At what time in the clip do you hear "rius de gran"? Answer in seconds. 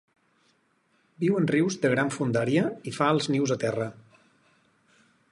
1.51-2.09